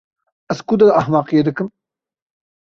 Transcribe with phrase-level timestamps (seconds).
[0.53, 1.69] Ez di ku de ehmeqiyê dikim?